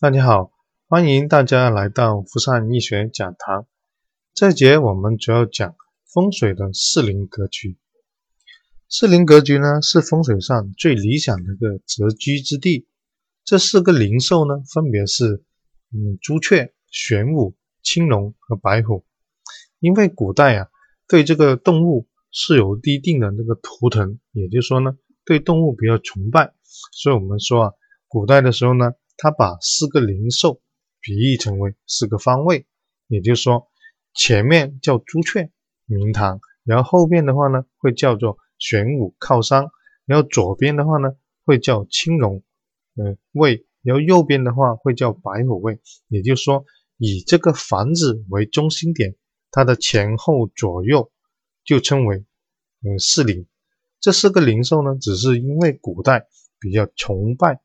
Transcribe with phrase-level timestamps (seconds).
[0.00, 0.52] 大家好，
[0.86, 3.66] 欢迎大家来到福善易学讲堂。
[4.32, 5.74] 这节我们主要讲
[6.06, 7.76] 风水的四邻格局。
[8.88, 12.86] 四邻格局呢，是风水上最理想的一个择居之地。
[13.44, 15.42] 这四个灵兽呢，分别是
[15.92, 19.04] 嗯朱雀、玄武、青龙和白虎。
[19.80, 20.68] 因为古代啊，
[21.08, 26.54] 对这个动物是有一定的那个图腾，也就是说呢，对动物比较崇拜，
[26.92, 27.72] 所以我们说啊，
[28.06, 30.62] 古代的时候呢，他把四个灵兽
[31.02, 32.66] 比喻成为四个方位，
[33.06, 33.68] 也就是说，
[34.14, 35.50] 前面叫朱雀
[35.84, 38.38] 明堂，然后后边的话呢，会叫做。
[38.60, 39.68] 玄武靠山，
[40.04, 41.10] 然后左边的话呢
[41.44, 42.42] 会叫青龙，
[42.96, 45.78] 嗯位，然后右边的话会叫白虎位。
[46.08, 46.64] 也就是说，
[46.96, 49.14] 以这个房子为中心点，
[49.52, 51.12] 它的前后左右
[51.62, 52.24] 就称为
[52.84, 53.46] 嗯四灵。
[54.00, 56.26] 这四个灵兽呢，只是因为古代
[56.58, 57.60] 比较崇拜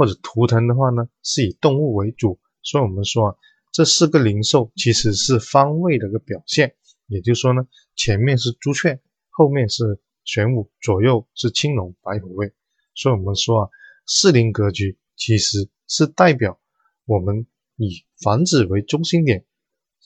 [0.00, 3.36] 或者图腾的话呢是以动物为主，所以我们说啊，
[3.70, 6.74] 这四个灵兽其实是方位的一个表现。
[7.08, 7.66] 也就是说呢，
[7.96, 10.00] 前面是朱雀，后面是。
[10.22, 12.52] 玄武左右是青龙白虎位，
[12.94, 13.70] 所以我们说啊，
[14.06, 16.60] 四灵格局其实是代表
[17.04, 19.44] 我们以房子为中心点，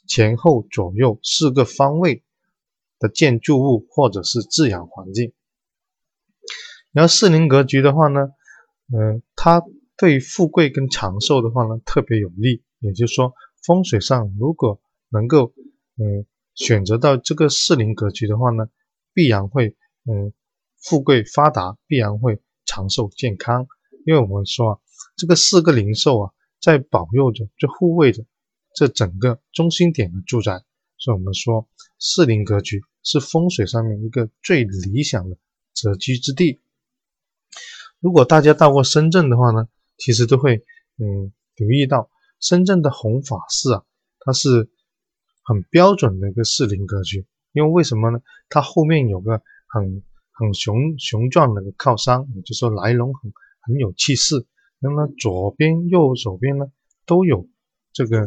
[0.06, 2.22] 前后左右四个方位
[2.98, 5.34] 的建筑物或者是自然环境。
[6.92, 8.30] 然后四灵格局的话呢，
[8.96, 9.62] 嗯，它
[9.96, 12.62] 对富贵跟长寿的话呢特别有利。
[12.80, 15.54] 也就是说，风水上如果能够
[15.96, 18.68] 嗯选择到这个四邻格局的话呢，
[19.12, 19.76] 必然会。
[20.06, 20.34] 嗯，
[20.82, 23.66] 富贵发达必然会长寿健康，
[24.04, 24.78] 因为我们说啊，
[25.16, 28.22] 这个四个灵兽啊，在保佑着、就护卫着
[28.74, 30.62] 这整个中心点的住宅，
[30.98, 31.66] 所以我们说
[31.98, 35.38] 四邻格局是风水上面一个最理想的
[35.72, 36.60] 择居之地。
[37.98, 40.64] 如果大家到过深圳的话呢，其实都会
[40.98, 43.84] 嗯留意到深圳的弘法寺啊，
[44.20, 44.70] 它是
[45.42, 48.20] 很标准的一个四邻格局，因为为什么呢？
[48.48, 49.42] 它后面有个。
[49.66, 54.46] 很很雄雄壮的一个靠山，也就是说来龙很很有气势。
[54.78, 56.66] 那么左边、右手边呢
[57.06, 57.48] 都有
[57.92, 58.26] 这个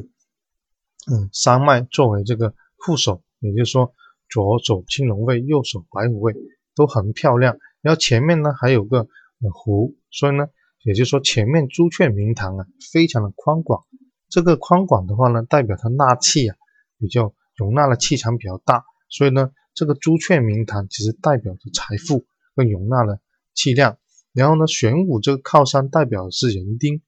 [1.09, 2.53] 嗯山脉作为这个
[2.85, 3.93] 副手，也就是说
[4.27, 6.35] 左手青龙位，右手白虎位
[6.75, 7.57] 都很漂亮。
[7.79, 10.49] 然后前面呢还有个呃湖，所以呢
[10.87, 13.85] 也就是说前面朱雀明堂啊非常的宽广。
[14.29, 16.55] 这个宽广的话呢代表它纳气啊
[16.97, 19.51] 比较容纳的气场比较大，所以呢。
[19.77, 23.21] 这个朱雀明堂其实代表着财富跟容纳的
[23.53, 23.99] 气量，
[24.33, 27.03] 然后呢，玄武这个靠山代表的是人丁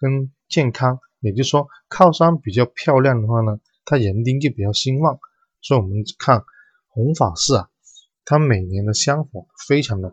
[0.00, 5.20] 跟健康，也就是说靠山比较漂亮的话呢，它人丁就比较兴旺。
[5.60, 6.42] 所以我们看
[6.88, 7.68] 弘法寺啊，
[8.24, 10.08] 它每年的香火非常的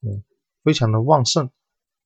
[0.00, 0.24] 嗯
[0.64, 1.50] 非常的旺盛，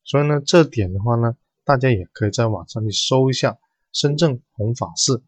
[0.04, 3.58] 所以呢这点的话呢，大家也可以在网上去搜一下
[3.92, 5.22] 深圳弘法寺。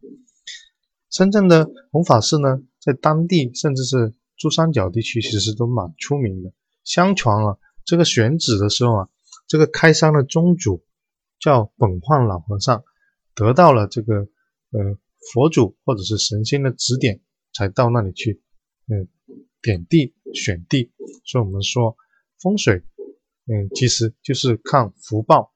[1.11, 2.63] 深圳的弘法寺呢。
[2.79, 6.53] 在当地，甚至是珠三角地区，其实都蛮出名的。
[6.85, 9.09] 相传啊，这个选址的时候啊，
[9.49, 10.85] 这个开山的宗主
[11.41, 12.85] 叫本焕老和尚，
[13.35, 14.29] 得到了这个
[14.71, 14.97] 呃
[15.33, 17.21] 佛祖或者是神仙的指点，
[17.53, 18.41] 才到那里去
[18.87, 19.09] 嗯
[19.61, 20.93] 点地选地。
[21.25, 21.97] 所以我们说
[22.39, 22.85] 风水，
[23.47, 25.53] 嗯，其实就是看福报。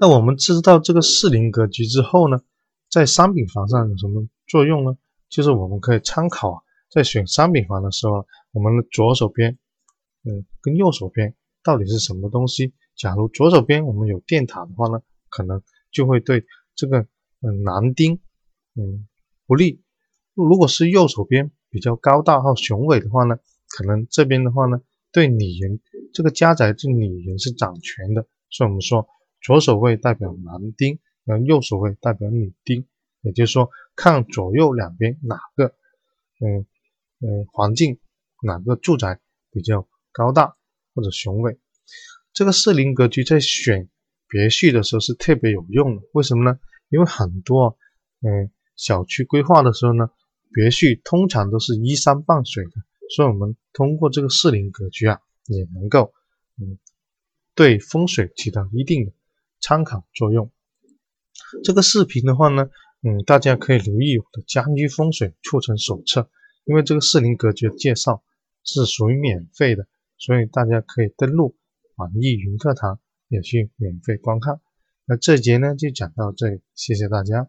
[0.00, 2.40] 那我们知道这个四邻格局之后呢，
[2.90, 4.96] 在商品房上有什么作用呢？
[5.28, 9.58] 就是我们可以参考啊，在选商品房的时候，我们的左手边，
[10.24, 12.74] 嗯，跟右手边到底是什么东西？
[12.94, 16.44] 假如左手边我们有电塔的话呢，可能就会对
[16.74, 17.00] 这个
[17.40, 18.20] 嗯男丁
[18.74, 19.06] 嗯
[19.46, 19.82] 不利。
[20.34, 23.36] 如果是右手边比较高大和雄伟的话呢，
[23.68, 24.80] 可能这边的话呢，
[25.12, 25.80] 对女人
[26.12, 28.26] 这个家宅这女人是掌权的。
[28.50, 29.06] 所以我们说
[29.42, 32.86] 左手位代表男丁，然后右手位代表女丁。
[33.22, 35.74] 也就是说，看左右两边哪个，
[36.38, 36.64] 嗯
[37.18, 37.98] 嗯，环境
[38.40, 39.18] 哪个住宅
[39.50, 40.54] 比较高大
[40.94, 41.58] 或者雄伟。
[42.32, 43.88] 这个四邻格局在选
[44.28, 46.02] 别墅的时候是特别有用的。
[46.12, 46.60] 为什么呢？
[46.88, 47.76] 因为很多
[48.20, 50.08] 嗯小区规划的时候呢，
[50.52, 52.70] 别墅通常都是依山傍水的，
[53.10, 56.12] 所以我们通过这个四邻格局啊，也能够
[56.60, 56.78] 嗯
[57.54, 59.12] 对风水起到一定的
[59.60, 60.50] 参考作用。
[61.64, 62.68] 这个视频的话呢。
[63.02, 66.28] 嗯，大家可以留意我的家居风水促成手册，
[66.64, 68.24] 因为这个四邻格局的介绍
[68.64, 71.56] 是属于免费的，所以大家可以登录
[71.96, 72.98] 网易云课堂
[73.28, 74.60] 也去免费观看。
[75.04, 77.48] 那这节呢就讲到这里，谢谢大家。